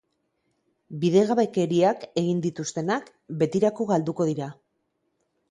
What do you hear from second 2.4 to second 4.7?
dituztenak, betirako galduko dira.